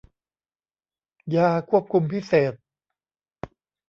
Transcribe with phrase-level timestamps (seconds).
[1.35, 2.53] ยาควบคุมพิเศษ